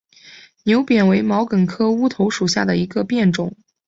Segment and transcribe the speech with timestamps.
[0.63, 3.55] 牛扁为毛茛科乌头属下的一个变种。